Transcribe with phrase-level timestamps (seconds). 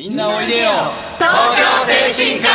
[0.00, 0.70] みんなおいでよ。
[1.18, 2.48] 東京精神科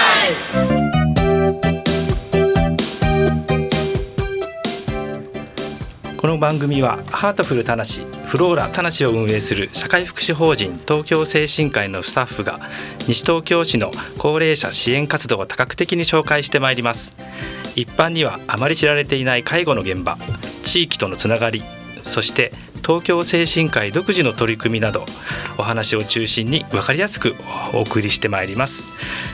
[6.19, 12.59] この番組はハートフルたなしフローラたなしを運営する社会福祉法人東京精神科医のスタッフが
[13.07, 17.15] 西東京市の高齢者支援活動を多角的に紹介してまいります。
[17.75, 20.17] 一般にはあまり知られていない介護の現場
[20.63, 21.61] 地域とのつながり
[22.05, 22.53] そして
[22.85, 25.05] 東京精神科医独自の取り組みなど
[25.57, 27.35] お話を中心に分かりやすく
[27.73, 28.83] お送りしてまいります。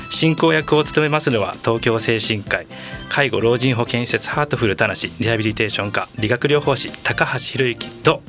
[0.09, 2.67] 進行役を務めますのは東京精神科医
[3.09, 8.21] 介護老人保健施設ハートフルたなしリハビリテーション科理学療法士高橋博之と、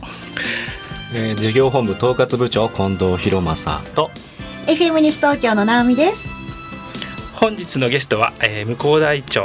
[1.14, 4.10] えー、事業本部統括部長近藤博正と。
[4.66, 6.31] FM 西東京の直美です
[7.42, 9.42] 本日のゲストは、えー、向こう大町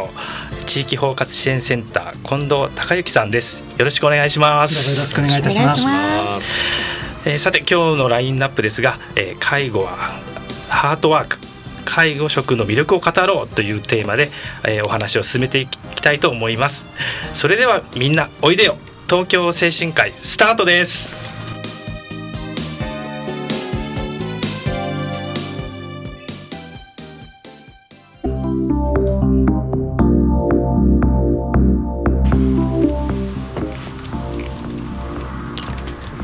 [0.68, 3.64] 地域包括支援センター近藤孝之さんです。
[3.76, 4.94] よろしくお願いします。
[4.94, 7.28] よろしくお願いいたします。
[7.28, 9.98] えー、さて今日のラインナップですが、えー、介護は
[10.70, 11.40] ハートワーク
[11.86, 14.30] 介護職の魅力を語ろうというテーマで、
[14.68, 16.86] えー、お話を進めていきたいと思います。
[17.34, 18.78] それではみんなおいでよ。
[19.10, 21.27] 東京精神科医スタートです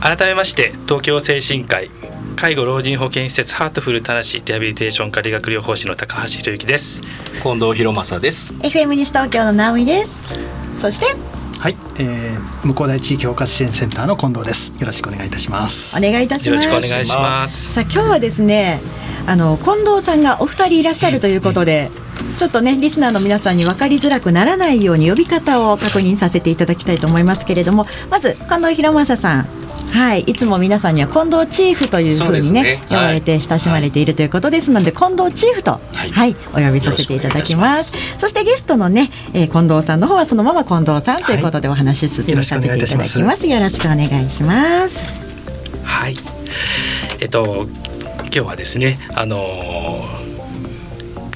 [0.03, 1.89] 改めまして東京精神科医
[2.35, 6.99] 介護老人保健施設ハートフルたなしリハビリテーション科理学療法士の高橋博之です。
[7.41, 8.51] 近藤博正です。
[8.55, 10.21] FM 西東京の直美です。
[10.75, 11.05] そして
[11.57, 14.73] はい、えー、向こう大地域包括支援センターの近藤です。
[14.77, 15.97] よろしくお願いいたします。
[15.97, 16.49] お願いいたします。
[16.49, 17.73] よろしくお願いします。
[17.73, 18.81] さあ今日はですね
[19.25, 21.89] あの近藤さんがお二人いらっしゃるということで、
[22.37, 29.62] ちょっとねリスナーの皆さんに分かりづらくならないように呼び方を確認させていただきたいと思いますけれどもまず近藤博正さん
[29.93, 38.17] はい、いつも皆さんには近藤チーフというふうにね、ね、呼ばれて親しまれているということですので、はい、近藤チーフと、はい、はい、お呼びさせていただきます。
[38.17, 43.19] そしてゲストのね、えー、近藤さんの方はそのまま近藤さんということでお話進めさせていただきます。
[43.47, 45.13] よろしくお願いします。
[45.83, 46.17] はい。
[47.19, 47.67] えっと
[48.23, 50.22] 今日はですねあのー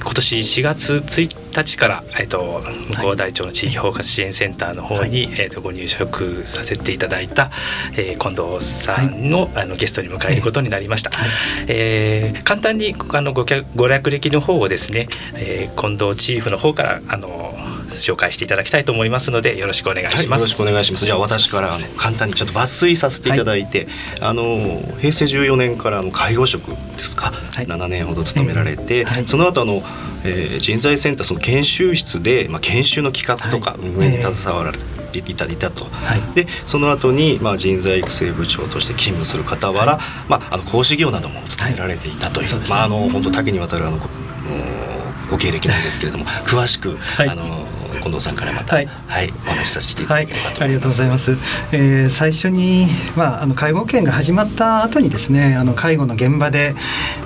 [0.00, 2.62] 今年4月1日から、えっと、
[2.96, 7.50] 向こう大町の地域包括支援センターの方に、はい、えっと、ご入職させていただいた、
[7.92, 11.10] えー、近藤さんのはい、あのゲストに迎えることになりました。
[11.10, 11.28] はい、
[11.68, 17.54] えー、簡単にあのごご略歴の方をですね、えー、近藤チーフの方からあの
[17.96, 20.28] 紹介していただきたいと思いますのでよろしくお願いします。
[20.28, 21.04] はい、よろしくお願いします。
[21.04, 23.86] じゃあ私からあの簡単にちょっと抜粋させていただいて、
[24.20, 29.82] はい、あの平成14年からの介護職ですか、はい、7年ほど勤められて、はい、その後あの、
[30.24, 34.98] えー、人材センターその研修室でまあ研修の企画とか運営に携わられて。
[35.18, 43.98] いたいたと、はい、でその後にまあ人材育成部長として勤務する傍ら、はい、まあ、あの講師業なども務められていたという、はい、まあ、あの本当多岐にわたるあの
[45.30, 47.66] ご経歴なんですけれども詳しく、あの
[47.98, 51.32] 近藤さんからまた、はい、はい、お話しさせていただければと、はい、ありがとうございます。
[51.72, 52.86] えー、最初に
[53.16, 56.74] まああの介護保険が始まった後にですね、あの介護の現場で、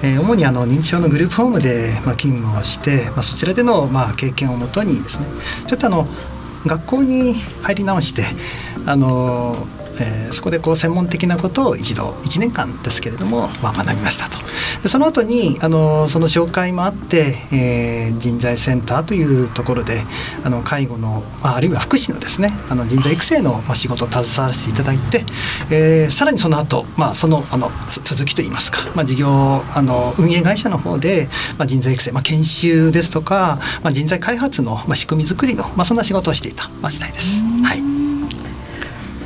[0.02, 5.26] えー、主にあの認知症のグループホームでまあ勤務をして、まあそちらでのまあ経験をもとにですね、
[5.66, 6.08] ちょっとあの
[6.66, 8.24] 学校に入り直して
[8.86, 9.66] あの
[10.00, 14.38] えー、そこでこう専門的なことを一度1年間ですけれども、まあ、学びましたと。
[14.82, 20.02] でその後にあのその紹介もあって、えー、人材センターというところで
[20.44, 25.24] あの介護の、まあ、あるいは福祉のですねあの人材育成の、まあ、仕事を携わらせていただいて、
[25.70, 27.70] えー、さらにその後、まあそのあの
[28.04, 31.28] 続きといいますか、まあ、事業あの運営会社の方で、
[31.58, 37.42] まあ、人材育成、まあ、研修ですとか、まあ、人材開発の、まあ、仕組み作りの、まあ、そんな仕事をしていた、まあ、次第です。
[37.62, 38.01] はい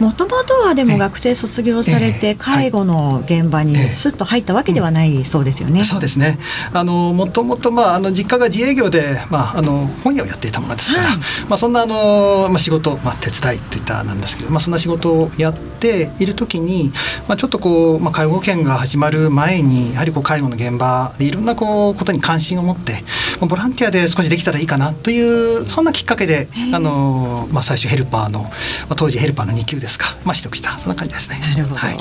[0.00, 5.84] もともとはでも学生卒業されて介護の現場にすっと入ったわけではないそうですよね。
[5.84, 6.38] そうですね。
[6.72, 11.18] あのもともとまああの実家が自営業でまああの本屋をやっていたものですから、はい、
[11.48, 16.92] まあそんなあのまあ仕事まあ手伝いといったなんですけど、まあそんな仕事をやっている時に
[17.28, 23.02] まあちょっとこうまあ介護保険が始まる前にやはりこう介護の現場でいろんなこうことに関心を持って
[23.40, 28.48] ボランティアで少しできたらいいかなというそんなきっかけであのまあ最初ヘルパーのま
[28.90, 30.76] あ当時ヘルパーの2級でですか、まあ、取得した。
[30.78, 31.38] そんな感じですね。
[31.38, 31.96] なるほど、はい。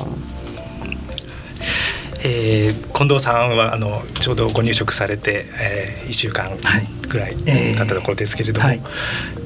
[2.28, 6.50] えー、近藤さんはあのちょうどご入職されて、えー、1週間
[7.08, 9.45] ぐらい経ったところですけれども、はいえーはい、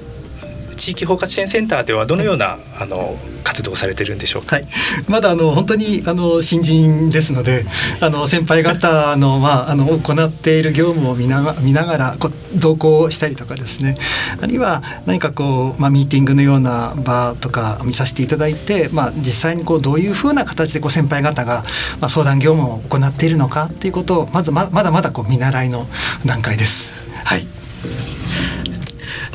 [0.79, 4.67] 地域包括支援センターではどのような、あの活活動されてるんでしょうか、はい、
[5.07, 7.65] まだあの本当にあの新人ですので
[7.99, 13.97] あの先輩方の, まあ、あの行っている業務を見なが見ながらこ同行したりとかですね。
[14.41, 21.63] あるいは何かこう、まあ、ミーティングのような場とか見させていただいて、まあ、実際にこうどういうふうな形でこう先輩方が、
[21.99, 25.87] まあ、相談業務を行っているのかっていうことをまずままだまだこう見習いの
[26.25, 26.95] 段階です。
[27.23, 27.45] はい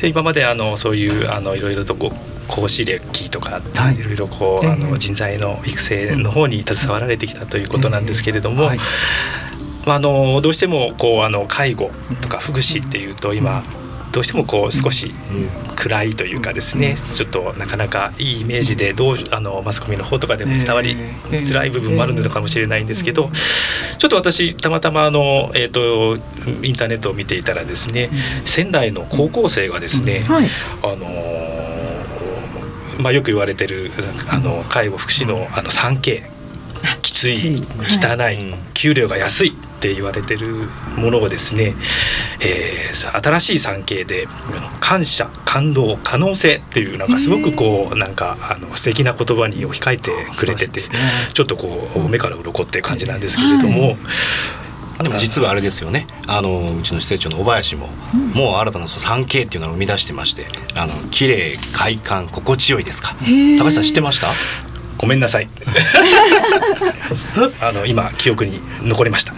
[0.00, 8.78] で今まであのそういうあのいろいろとこう講師歴とか、はい、いろいろこう、あの人材の育成の方に携わられてきたということなんですけれども、はい、
[9.86, 11.90] あのどうしてもこうあの介護
[12.20, 13.62] とか福祉っていうと今、
[14.14, 15.12] どうしてもこう少し
[15.74, 23.28] 暗いというかですね、ちょっとなかなかいいイメージでどうあのマスコミの方とかでも伝わりづらい部分もあるのかもしれないんですけど、
[23.98, 26.16] ちょっと私たまたまあの、えーと、
[26.62, 28.08] インターネットを見ていたらですね、
[28.44, 31.08] 仙台の高校生がですね、あの
[33.02, 33.90] まあ、よく言われてる
[34.30, 36.22] あの介護福祉のあの 3K
[37.02, 40.66] きつい汚い給料が安いって言われてる
[40.96, 41.74] ものをですね、
[42.40, 44.26] えー、新しい産経で
[44.80, 50.80] 感謝感動可能性っていうなんかすごくこうなんかあの素敵な言葉に置き換えてくれてて、
[51.34, 53.98] ちょっとこう目から鱗っていう感じなんですけれども。
[55.02, 56.06] でも実はあれですよね。
[56.28, 60.46] あのうちの施設長の小林も、うん、もう新たな 3K っていうのを生み出してまして
[60.76, 63.14] あの綺麗快感心地よいですか？
[63.58, 64.28] 高橋さん知ってました？
[65.04, 65.48] ごめんなさい。
[67.60, 69.34] あの今記憶に残りました。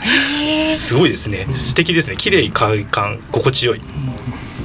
[0.72, 1.44] すごいですね。
[1.56, 2.16] 素敵ですね。
[2.16, 3.80] 綺麗快感心地よい。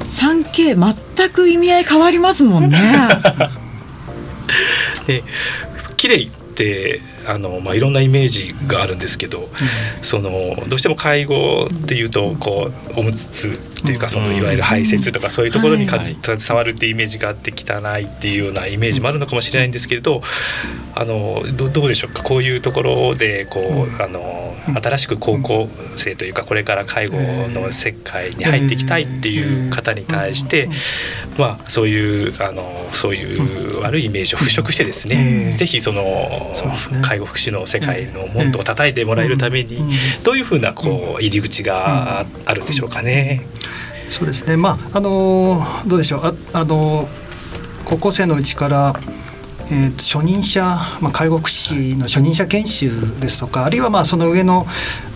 [0.03, 0.75] 3K
[1.15, 2.77] 全く意味合い変わりますもんね。
[5.07, 5.24] で
[5.98, 9.47] 綺麗ってあの、まあ、いろんなイメージがあるんですけど、うん、
[10.01, 20.21] そのどうしても介護っていうとこうおむつっていうかそのいわゆる排泄とかそういうところに携わるっていうイメージがあって汚いっていうようなイメージもあるのかもしれないんですけれど
[20.95, 22.21] あのどうでしょうか？
[22.23, 24.50] こういうところでこうあの
[24.81, 30.69] 新しく高校生というかこれから介護の世界に入っていきたいっていう方に対して
[31.38, 32.63] まあそういうあの
[32.94, 36.04] そういう悪いイメージを払拭してですねぜひその
[37.02, 39.81] 介護福祉の世界の門戸を叩いてもらえるために
[40.24, 43.42] どういうふうなこう入り口があるんでしょうかね。
[44.10, 44.57] そうですね。
[44.57, 46.22] まああのどうでしょう。
[46.25, 47.07] ああの
[47.86, 48.94] 高校生のうちから
[49.71, 50.62] えー、と初任者、
[51.00, 54.65] まあ、介護福祉の初任者研修ですとかあるいはまあその上の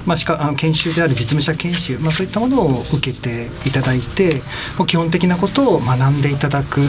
[0.05, 4.41] まあ、しかあの研修である実務者研修、まあ、そういったものを受けていただいて
[4.77, 6.81] もう基本的なことを学んでいただく。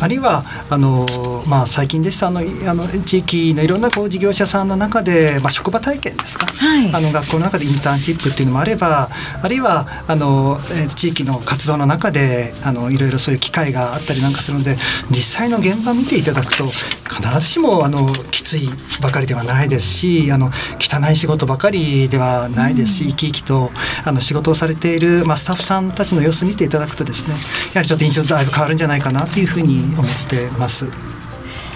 [0.00, 1.06] あるいはあの、
[1.46, 9.08] まあ、最近でしたあのあの地域のいろんなこう事業者さんの中で、まあ、職場体験ですか、はい、あの学校の中でインターンシップっていうのもあれば
[9.42, 10.58] あるいはあの
[10.94, 14.76] 地域の活動の中であのいろいろそういう機会があったりなんかするので
[15.10, 18.68] 実際の現場を見ていただくと必ずしもあのきつい
[19.02, 23.70] ばかりではないですしあの汚い仕事ばかりではないないですし、生き生きと
[24.04, 27.34] あの仕事をされている、まあ、スタッフさんたちの様子見ていただくとですね
[27.74, 30.86] やはりちょっと印象だいぶ変わるんじゃないかなというふうに思ってます。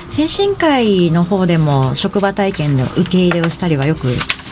[0.08, 4.06] 精神科医の方でも職場体験の受け入れをしたりはよく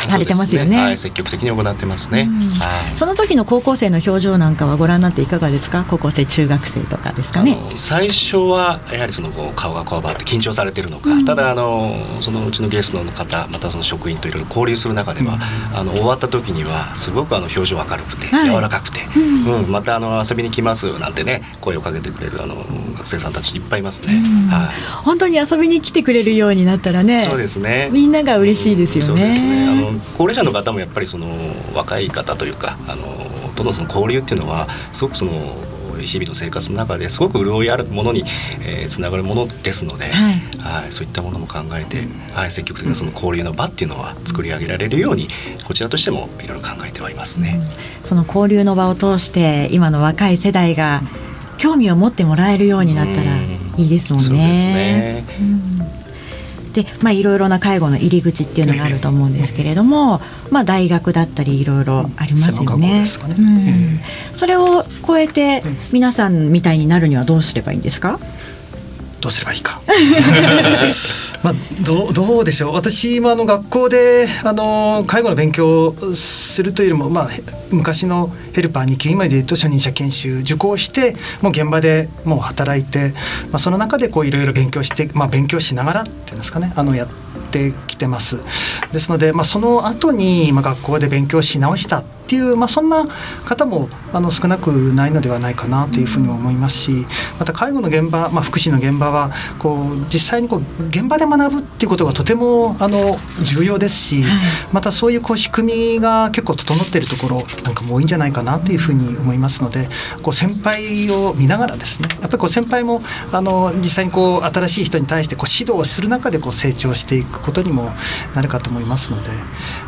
[0.08, 2.28] されてますよね、ね、はい、積極的に行ってますね、
[2.60, 5.84] はい、その時の高校生の表情なんかはご覧になっていかがですか？
[5.88, 7.56] 高校生中学生とかですかね。
[7.76, 22.56] 最初はやはりその顔がこわばって緊張されてるのか、うん、ただあのそのうちのゲストの方またその職員といろいろ交流する中では、うん、あの終わった時にはすごくあの表情明るくて、はい、柔らかくて、うん、うん、またあの遊びに来ますなんてね声をかけてくれるあの
[22.96, 27.88] 学生さんたちいっぱいいますね、はい、本当に遊びに来てくれるようになったらねそうですね。
[27.92, 29.38] みんなが嬉しいですよね。
[29.38, 29.68] ね。
[29.70, 31.26] あの高齢者の方もやっぱりその
[31.74, 35.32] 若い方というかあのとのその交流っていうのはすごくその
[36.00, 38.24] 日々の生活の中ですごく潤いあるものに、
[38.60, 45.28] えー、つながるものですので、はい、はい、そういったものも考えて、はい、積極的なその交流の場っていうのは作り上げられるように
[45.66, 47.60] こちらとしてもいろいろ考えてはいますね、
[48.02, 51.02] うん、その交流の場を通して今の若い世代が
[51.58, 53.36] 興味を持ってもらえるようになったら
[53.76, 54.26] いいですもんね。
[54.26, 55.83] そうですね、うん
[56.74, 63.04] で、まあ、いろいろな介護の入り口っていうのがあると思うんですけれども、まあ、大学だったりいろいろありますよね。
[64.34, 65.62] それを超えて
[65.92, 68.18] 皆さんみたいになるにはどうすればいいんですか？
[69.24, 69.80] どうすればいいか。
[71.42, 77.30] まあ、どどうでしょう私もあの学校であの介護の勉強をするというよりも、まあ、
[77.70, 83.14] 昔のヘルパー2級今でいうと初任者研修受講してもう現場でもう働いて、
[83.50, 87.08] まあ、その中でいろいろ勉強して、まあ、勉強しながらっていうんですかねあのやっ
[87.50, 88.40] てきてます。
[88.92, 93.06] ですので、まあ、その後に、まあ、学校で勉強し直したっていう、まあ、そんな
[93.44, 97.06] 方もあの少なくないのではないかなというふうに思いますし
[97.38, 104.24] また介護の現場、まあ、福祉の現場はこう実際にこう現場で学ぶっていうことがとてもあの重要ですし、
[104.72, 109.88] またそういうこう仕組みが結構整っているところなんかも多いんじゃないかなというふうに思いますので
[110.22, 113.00] こう先輩を見ながらですねやっぱりこう先輩も
[113.32, 117.90] あの実際にこう新しい人に対してこう指導をする中でこう成長していくことにも
[118.34, 119.30] なるかと思いますので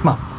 [0.02, 0.35] まあ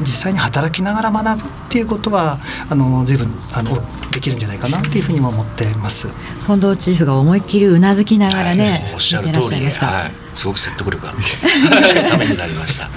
[0.00, 3.70] 実際に働きながら学ぶっていうことはあの随分あの
[4.10, 6.08] できるんじゃないかなっていうふうにも思ってます。
[6.46, 11.22] 近藤チーフが思いっきりうなずきながらね、はい、おっしゃる通り、はい、すごく説得力があって
[12.10, 12.88] ためになりました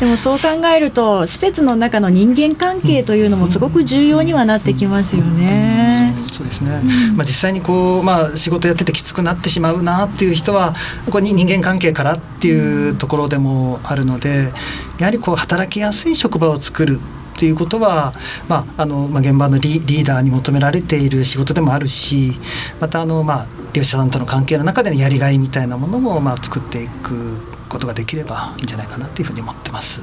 [0.00, 6.14] でもそう考えると施設の中の人間関係というのもすごく重要にはなってきますよね。
[6.22, 6.82] そうですね、
[7.14, 10.74] まあ、実際にこう、まあ、仕事やっててきつくなってしまうなっていう人は
[11.06, 14.52] ここに人間関係からっていうところでもあるので
[14.98, 17.00] やはりこう働きやすい職場を作る
[17.36, 18.14] っていうことは、
[18.48, 22.32] まああのまあ、現場のリーダーに求められている仕事でもあるし
[22.80, 30.00] またあの、まあ、利用者さんとの関係の中でのやりがいみたいなものも、まあ、作っていくことができればいいんじゃないかなというふうに思ってます。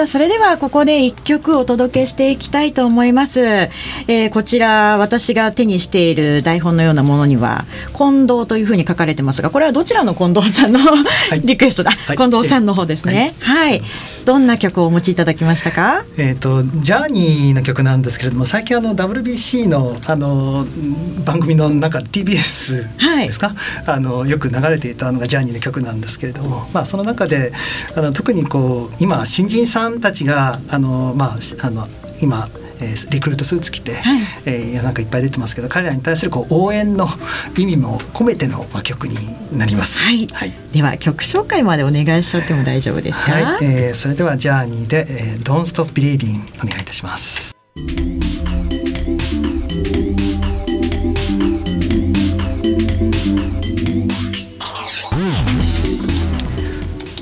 [0.00, 11.04] さあそれではここで一曲お届けしていきたいと思います、えー、こちら私が手にしている台本のようなものには近藤というふうに書かれてますがこれはどちらの近藤さんの、は
[11.36, 13.34] い、 リクエストだ、はい、近藤さんの方ですね。
[13.40, 13.82] はい、はい、
[14.24, 16.04] どんな曲をお持ちいただきましたか？
[16.16, 20.66] えっ、ー、とジャーニーの曲なんですけれども最近あの WBC のあの
[21.26, 22.86] 番組の中 TBS
[23.26, 23.56] ですか、はい、
[23.96, 27.52] あのよく流れていたのがジャーニーの曲なんですけれどもまあその中で
[27.94, 31.86] あの特にこう今新人さんさんたちがあの、まあ、あの
[32.20, 32.48] 今
[32.80, 37.06] えー、リクルートスーツ着て、はい、えー、なんかいっぱい出てますけど彼らに対するこう応援の
[37.58, 39.16] 意味も込めての、まあ、曲に
[39.56, 47.59] なります、はい、はい、では曲紹介までお願いしちゃっても大丈夫ですか、はいえー、それではジャーニーで、えー「Don't Stop Believing」お願いいたします。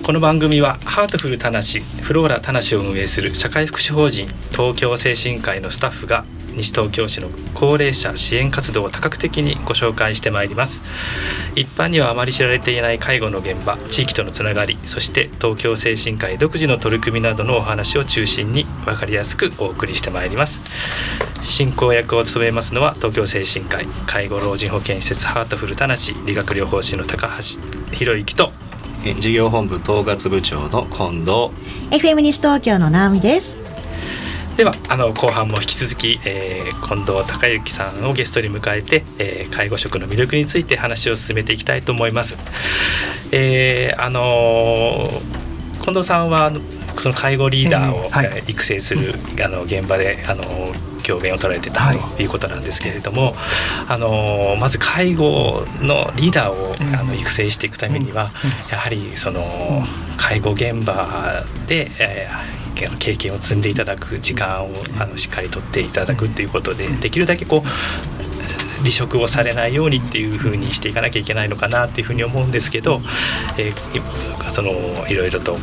[0.09, 6.25] この番組はハートフルたなしフローラたなしを運営する社会福祉法人東京聖新会のスタッフが
[6.55, 10.81] 西東京市の高齢者支援活動を多角的にご紹介してまいります。
[11.57, 20.63] 一般にはあまり知られていない介護の現場地域とのつながりそして東京聖新会独自の取り組みなどのお話を中心に分かりやすくお送りしてまいります。
[21.43, 27.61] 進行役を務めますのは東京聖新会介護老人保健施設ハートフルたなし理学療法士の高橋
[27.95, 28.68] 博之と
[29.15, 31.31] 事業本部統括部長の近藤
[31.91, 33.57] FM 西東京の直美です
[34.59, 42.37] ではあの後半も引き続き、えー、近藤孝之さんをゲストに迎えて、えー、介護職の魅力について話を進めていきたいと思います。
[43.31, 45.11] えー、あの
[45.83, 46.51] 近藤さんは
[46.97, 50.43] その介護リーダーを、はい、育成する、あの現場であの
[51.03, 52.27] 教鞭を取られてたとい。
[52.27, 53.35] うことなんですけれども、
[53.89, 58.31] あのまず介護のリーダーを、あの育成していくためには、
[58.71, 59.43] やはりその
[60.17, 68.29] 介護現場で、えー、経験を積んでいただく時間をあのしっかりとっていただくということでできるだけこう
[68.79, 73.01] 離職をされないようにっていうふうにしていかなきゃいけないのかなっていうふうに思うんですけど、
[73.59, 74.71] えー、その
[75.09, 75.59] いろいろとこ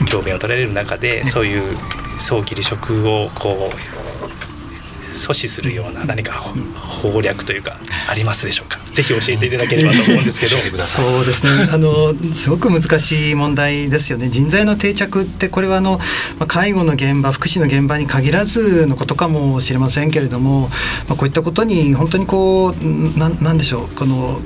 [0.00, 1.76] う教鞭を取られる中でそういう
[2.16, 4.29] 早期離職をこう
[5.12, 8.78] 阻止するような何か法略というかありますでしょうか？
[8.92, 10.56] ぜひ教えていただければと思うんですけど。
[10.78, 11.68] そうですね。
[11.72, 14.28] あのすごく難しい問題ですよね。
[14.28, 15.98] 人材の定着ってこれはあの
[16.46, 20.68] 介護の現場福祉の現場に限らずのことかもしれませんけれども、
[21.08, 23.88] まあ、こういったことに本当にこうななんでしょう。
[23.94, 24.40] この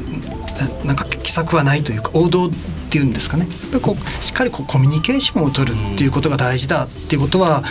[0.85, 2.51] なんか奇策はないというか王道っ
[2.91, 7.63] ていうんですかねやっぱりこうしっかりこうコミュニケーションを取るっていうことが大事だっていうことは、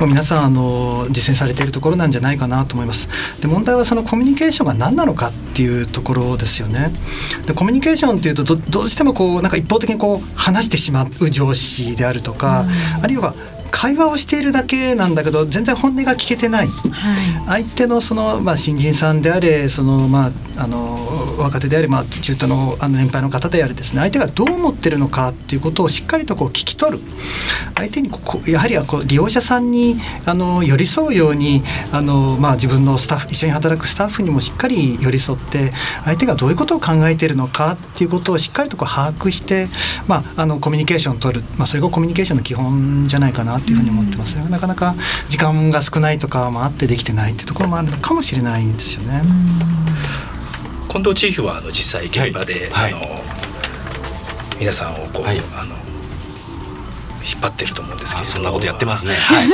[0.00, 3.08] もう皆さんあの実践されているところなんじゃないかなと思います。
[3.40, 6.90] で問題はそのコミュニケーションが何なのかっていうところですよね。
[7.46, 12.66] でコミュニケーションっていうとどうしてもこうなんか一方的にこう話してしまう上司であるとか、
[13.00, 13.34] あるいは
[13.72, 21.02] 会話をしているだけなんだけど全然本音が聞けてない、はい、相手のその、まあ、新人さんであれその、まあ、あの
[21.38, 24.00] 若手であれ、まあ、中途のあの年配の方であれですね。
[24.00, 27.04] 相手がどう思ってるのかっていうことをしっかりとこう聞き取る。
[27.74, 35.72] 相手にここやはりこう利用者さんにあの寄り添うようにあの、まあ、自分のスタッフ一緒に働くスタッフにもしっかり寄り添って
[36.04, 39.68] 相手がどういうことを考えているのかっていうことをしっかりとこう把握して、
[40.06, 44.94] まあ、あのコミュニケーションを取る、まあ、それがコミュニケーションの基本じゃないかなっていうふうに思ってますよ、なかなか
[45.28, 49.22] 時間が少ないとかもあってできてないっていうところもあるのかもしれないんですよね。
[50.90, 53.02] 近藤チーフはあの実際現場で、はい、あの
[54.60, 55.74] 皆さんをこう、はい、あの
[57.24, 59.48] 引っ張ってると思うんですけどそんなことやってますね、 はい、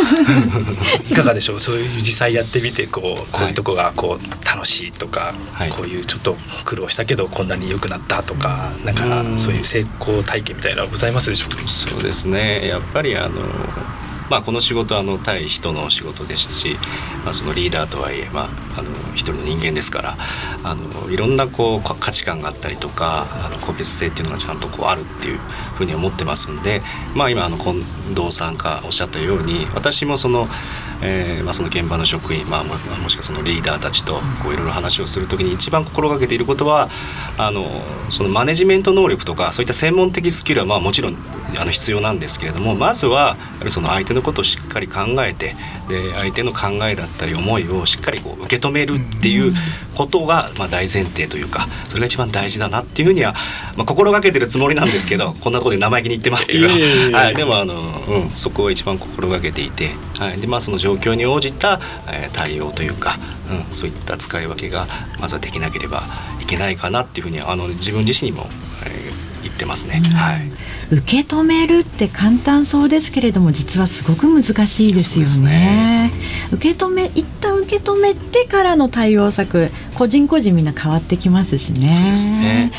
[1.12, 1.14] い。
[1.14, 1.60] かがでしょう？
[1.60, 6.34] そういう実際やってみてこうこういうとこがこう楽しいとか、はい、こういうちょっと
[6.64, 11.58] 苦労したけどこんなに良くなったとかなんかそういう成功体験みたいなのはございますでしょうか？
[11.68, 12.66] そうですね。
[12.66, 13.34] やっぱりあの
[14.30, 16.76] まあ、この仕事はあの対人の仕事ですし、
[17.24, 20.16] まあ、そのリーダーとはいえ、まあ、あの一人の人間ですから
[20.64, 25.38] あのいろんなこう価値観があったりとかあの個別性っていうのがちゃんとこうあるっていう
[25.76, 26.82] ふうに思ってますんで、
[27.14, 27.82] まあ、今あの近
[28.14, 30.48] 藤さんがおっしゃったように私もその、
[31.02, 36.88] えーまあ、その現場の職員、まあ、もしくはそのリーダーたちとこういろいろ話をする時に一番心がけていることは
[37.36, 37.66] あの
[38.10, 41.16] そのマネジメント能力とかそういった専門的スキルはまあもちろん
[41.58, 45.54] あの必要なんですけれどもまずはやはりその相手のことをしっかり考えて
[45.88, 49.54] で相手の考えだったり思いをしっかりこう受け止めるっていう
[49.96, 53.34] ことがまあ大前提というかそれが一番大事だなっていうふうには、
[53.76, 63.16] まあ、心がけてるつもりなんですけどこんなことで生意気に言ってますけど、はい、でもあの、うん、そこを一番心がけていて、はい、でまあその状況に応じた、えー、対応というか、
[63.50, 64.86] うん、そういった使い分けが
[65.20, 66.02] まずはできなければ
[66.40, 68.46] いけないかなっていうふうにあの自分自身にも、
[68.84, 70.00] えー、言ってますね。
[70.14, 76.10] はい受け止めるって簡単そうですけれども実はすごく難しいですよね。
[76.10, 76.12] ね
[76.50, 81.92] 受け止め一旦受け止めてからの対応策個人個人みんな変わってきますしね。
[81.94, 82.72] そうですね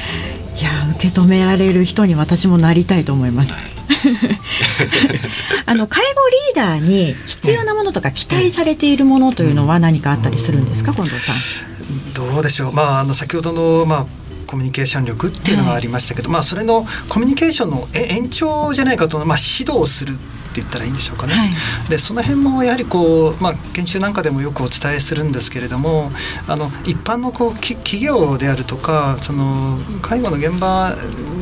[0.60, 3.54] いや受け止められる人に私もなりたいと思います。
[3.54, 3.64] はい。
[5.66, 6.22] あの介護
[6.56, 11.36] リーダーに必要なものとか期待されているものというのは何かあったりするんですか、近藤さん。
[12.14, 14.06] どうでしょう、まあ、あの先ほどの、まあ、
[14.46, 20.18] コミュニケーション力っていうのがありましたけど、はい、まあ、それのコミュニケーションの延長じゃないかと、まあ、指導する
[20.60, 21.34] って言ったらいいんでしょうかね。
[21.34, 21.50] はい、
[21.90, 26.12] でその辺もやはりこう、まあ、研修なんかでもよくお伝えするんですけれども
[26.48, 30.96] あの一般のこう企業であるとかその介護の現場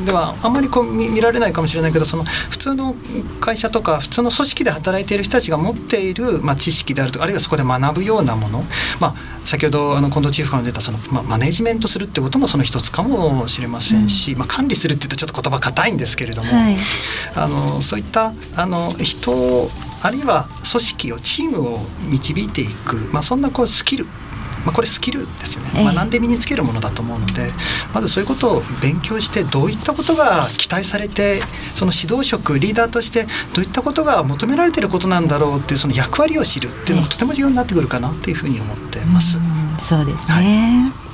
[0.06, 2.96] ではあんまりこう見られないかもしれないけどその普通の
[3.42, 8.64] 会社とか普通の組織で働いている人たちが持っている、まあ、知識であるとかあるいはそこで学ぶようなもの、
[9.00, 16.76] まあ、先ほどあの近藤チーフから出たその、まあ、マネジメントするってこともその一つかもしれませんし、うん、まあ、管理するっていうとちょっと言葉硬いんですけれども、はい、
[17.36, 19.70] あのそういったあの人
[20.04, 24.06] あるいは組織をチームを導いていく、まあ、そんなこうスキル
[24.66, 27.52] まあ、これスキルですよね、学んで身につけるものだと思うので
[27.94, 31.40] まずそういうことを勉強してどういったことが期待されて
[31.74, 33.24] その指導職リーダーとして
[33.56, 39.40] どういったことが求められていることなんだろうっていうその役割を知るっていうのがとても重要になってくるかなというふうに思ってます。
[39.80, 41.07] そうですね、はい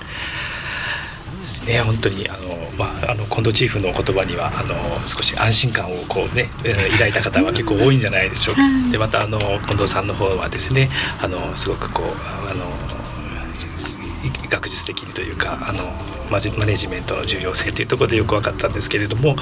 [1.65, 2.39] ね本当にあの、
[2.77, 6.49] まあ、あの近藤チーフの言葉にはあの少し安心感をこうね
[6.91, 8.61] 抱いた方は結構多いんじゃないでしょうか。
[8.91, 10.89] でまたあの近藤さんの方はですね
[11.21, 12.05] あのすごくこう
[12.49, 12.65] あの
[14.29, 15.79] 学術的にというかあの
[16.31, 19.35] マネジメントの重要性というところでよく分かったんですけれども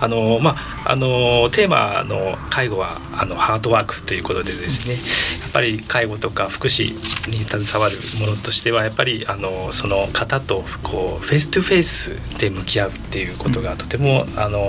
[0.00, 4.94] あの、まあ、あのテーマの介護はあのハートワークということでですね
[5.42, 6.92] やっぱり介護とか福祉
[7.30, 14.60] に携わるものとしてはやっぱりあのその方とこう face to face で向き合うっていうことがとてもあの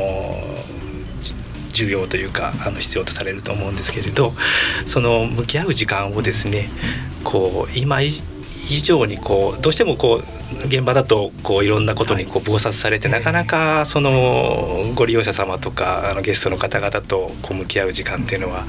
[1.74, 4.34] 重要というかあの必要とされると思うんですけれど
[4.86, 6.70] その向き合う時間をですね
[7.26, 8.02] こう今
[8.82, 18.66] 上にこうどうしてもこう現場だとこういろんなことにこう忙殺されて、なかなか そのご利用者様とかあのゲストの方々とこう向き合う時間っていうのは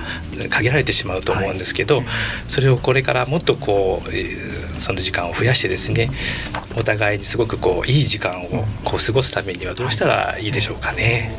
[0.51, 2.03] 限られてしまうと思うんですけど、
[2.49, 6.11] それをこれからもっとこうその時間を増やしてですね
[6.77, 11.33] お互いにすごくこういい時間をこう過ごすためにはどうしたらいいでしょうかね。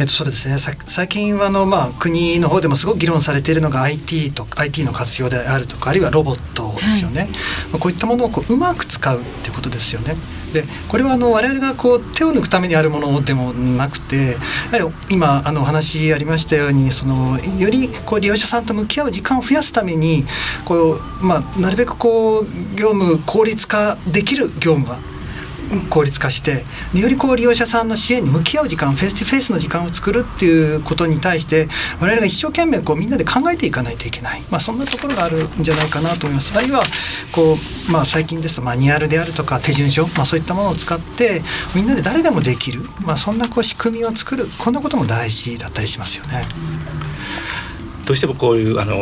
[0.00, 0.56] えっと、そうですね。
[0.58, 7.28] 最近はあの、まあ、国の方でもすごく議論されているのが IT と IT の活用であるとかあるいはロボットですよね、
[7.70, 10.14] はい、こういったものをこううまく使うっていうことですよね。
[10.54, 14.36] でこれはあの我々がこう手を抜くためにあるものでもなくて
[14.72, 20.24] やはり今あのお話ありましたようにそのよりこう利用者さんと向き合う時間を増やすために
[20.64, 24.98] こう、まあ、なるべくこう業務効率化できる業務は
[25.88, 26.64] 効率化して
[26.98, 31.68] よりこう利用者さんの支援に向き合う時間フェイス2フェイスの時間を作るっていうことに対して
[32.00, 36.56] 我々が一生懸命こうみんなで考えていかないといけない、まあ、そんなところがあるんじゃないかなと思います。
[36.58, 36.82] あるいは
[37.32, 37.54] こ
[37.88, 41.42] う、まあ、最近ですとマニュアルであるとか手順書、まあ、そういったものを使って
[41.74, 46.46] みんなで誰でもできる、まあ、そんなこう仕組みを作るこんなことも大事だったりしますよね。
[48.06, 48.96] どうしてもこういうあの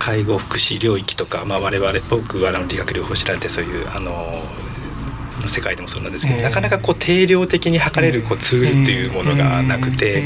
[0.00, 4.42] 介護福祉領域とか、まあ、我々僕はあの理学療法士られてそういうあの
[5.40, 10.22] の世界でもそうなんですけど、なかなかこう定量的に測れるこうツールというものがなくて、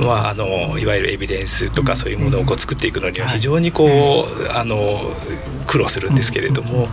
[0.00, 5.00] まあ、あのいわゆるエビデンスとかそういうものをこう作っていくのには非常にこう、あの
[5.66, 6.88] 苦労するんですけれども、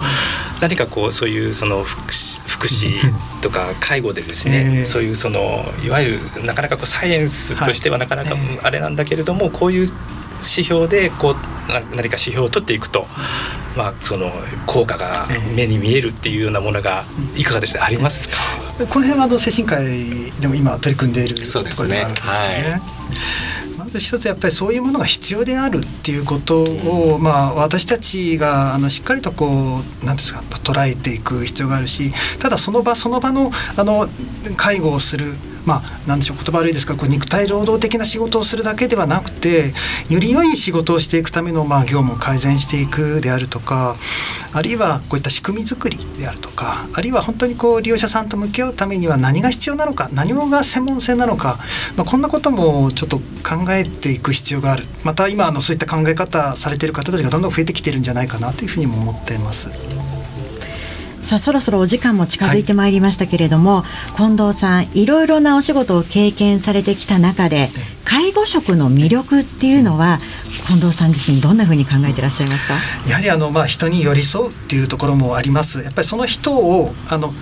[0.61, 2.11] 何かこうそういうその福
[2.67, 2.97] 祉
[3.41, 9.87] とか介護でですね、そういうそのいわゆるなかなかこうサイエンスとしてはなかなかあれなんだけれども、こういう
[10.37, 11.35] 指標でこう
[11.71, 13.07] 何か指標を取っていくと、
[13.75, 14.31] まあ、その
[14.65, 17.03] 効果が目に見えるっていうようなものが
[17.35, 17.83] いかがでした？
[17.83, 18.85] ありますか？
[18.87, 22.81] この辺はあの精神科医でも今取り組んでいるところであるんですよね。
[23.77, 34.07] まず一つやっぱりそういうものが必要であるっていうことを、まあ、私たちがあのしっかりとこう何ですか捉えていく必要があるしただその場その場のあの
[34.57, 35.33] 介護をする
[35.65, 39.73] まあ、なんでしょう言葉悪いですがこう肉体労働的な仕事をするだけではなくて
[40.09, 43.95] より良い仕事をしていくためのまあ業務を改善していくであるとか
[44.53, 51.59] あるいはこういった仕組み作りであるとかあるいは本当にこう利用者さんと向き合うためには何が必要なのか何が専門性なのか、
[51.97, 60.14] まあ、こんなこともちょっと考えていく必要があるまた今あのそういった考え方されている方たちがどんどん増えてきているんじゃないかなというふうにも思っています。
[61.25, 67.69] さあそろそろお時間も近づいてまいりましたけれども、はい、近藤さんいろいろなお仕事を経験されてきた中で
[68.03, 70.19] 介護職の魅力っていうのは
[70.67, 72.75] 近藤さん自身どんなふうに考えていらっしゃいますか？
[73.09, 75.81] やはりあの、まあ、人に寄り添うっていうところもあります。
[75.81, 77.33] やっぱりその人をあの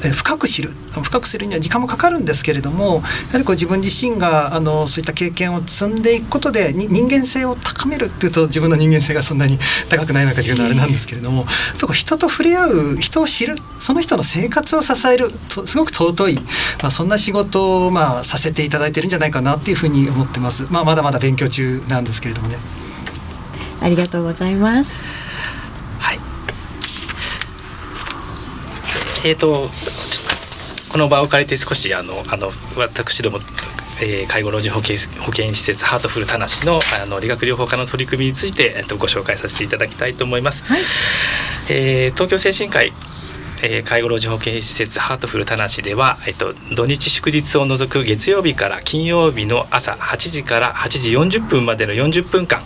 [0.00, 0.70] 深く知る
[1.02, 3.00] 深く知るには時間もかかるんですけれどもや
[3.32, 20.66] はりこう自分自身があのそういった経験を積んでいくことで人間性を高めるっていうと自分の人間性がそんなに 高くない中でいうのはあれなんですけれどもやっぱ人と触れ合う人を知るその人の生活を支えるすごく尊い、まあ、そんな仕事をまあさせていただいてるんじゃないかなっていうふうに思ってます。
[20.70, 22.56] まあ、まだまだ勉強中なんですけれどもね。
[23.80, 25.13] ありがとうございます。
[29.24, 29.70] えーと、
[30.90, 33.40] この場を借りて少しあのあの私ども
[34.02, 40.64] えー、介護老人保健保健施設ハートフルたなしのあの理学療法科の取り組みについて、えっと、ご紹介させていただきたいと思います。
[40.64, 40.80] はい、
[41.70, 42.92] えー、東京聖新会
[43.66, 52.60] えー、介護老人保健施設ハートフル田無では、えっと、土日祝日を除く月曜日から金曜日の朝8時から8時40分までの40分間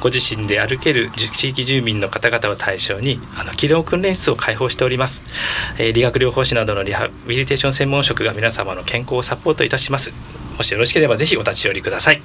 [0.00, 5.22] ご自身で歩ける地域住民の方々を対象にあの機能訓練室を開放しております、
[5.78, 10.12] えー、理学療法士などのリハビリテーション専門職が皆様の健康をサポートいたします。
[10.56, 12.22] もしよろしければぜひお立ち寄りください。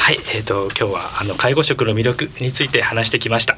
[0.01, 3.57] はい、えーと、今日はあの介護職の魅力について話してきました。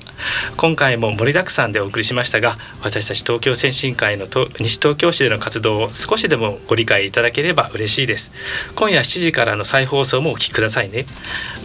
[0.56, 8.32] 今回も盛りだくさんでお送りしましたが私たち東京先進会のと西東京市での活動を少しでもご理解いただければ嬉しいです。
[8.76, 11.06] 今夜7時からの再放送もお聞きくださいね。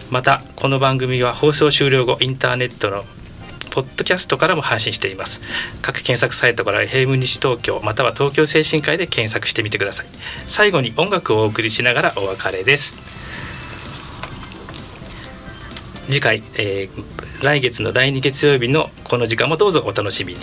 [0.09, 3.03] またこの番組は放送終了後インターネットの
[3.69, 5.41] ポッドキャストからも配信しています。
[5.81, 10.07] 各検索サイトから FM 西東京または東京精神科医で検索してみてください。
[10.45, 12.97] 最後に音楽をお送りしながらお別れです。
[16.09, 20.39] 次回、えー、来月の第2月曜日のこの時間もどうぞお楽しみに。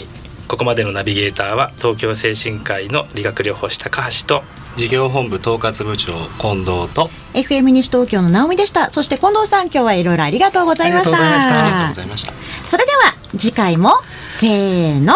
[0.48, 4.44] ここまでのナビゲーターは東京精神科医の理学療法士高橋と
[4.76, 7.10] 事業本部統括部長近藤と。
[7.32, 8.90] FM 西東京の直美でした。
[8.90, 11.16] そして近藤さん今日はいろいろありがとうございました。
[11.16, 12.32] ありがとうございました。
[12.68, 13.92] それでは次回も
[14.36, 15.14] せーの。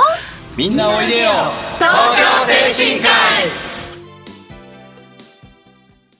[0.57, 1.31] みんなおいでよ。
[1.79, 3.70] 東京精神科医